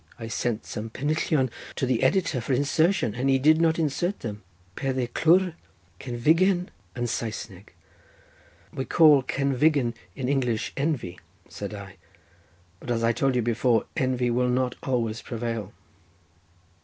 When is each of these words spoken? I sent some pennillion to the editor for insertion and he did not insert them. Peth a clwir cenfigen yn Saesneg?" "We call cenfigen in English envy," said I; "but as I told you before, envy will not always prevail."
I 0.17 0.29
sent 0.29 0.65
some 0.65 0.89
pennillion 0.89 1.51
to 1.75 1.85
the 1.85 2.01
editor 2.01 2.41
for 2.41 2.53
insertion 2.53 3.13
and 3.13 3.29
he 3.29 3.37
did 3.37 3.61
not 3.61 3.77
insert 3.77 4.21
them. 4.21 4.41
Peth 4.75 4.97
a 4.97 5.05
clwir 5.05 5.53
cenfigen 5.99 6.69
yn 6.95 7.03
Saesneg?" 7.03 7.67
"We 8.73 8.83
call 8.85 9.21
cenfigen 9.21 9.93
in 10.15 10.27
English 10.27 10.73
envy," 10.75 11.19
said 11.47 11.75
I; 11.75 11.97
"but 12.79 12.89
as 12.89 13.03
I 13.03 13.11
told 13.11 13.35
you 13.35 13.43
before, 13.43 13.85
envy 13.95 14.31
will 14.31 14.49
not 14.49 14.73
always 14.81 15.21
prevail." 15.21 15.71